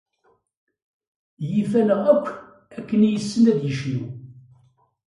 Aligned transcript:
Yif-aneɣ 1.49 2.03
akk 2.13 2.27
akken 2.77 3.01
i 3.07 3.09
yessen 3.11 3.49
ad 3.51 3.59
yecnu. 3.65 4.03